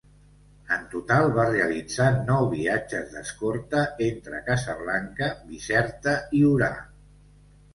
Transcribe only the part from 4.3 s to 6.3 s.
Casablanca, Bizerta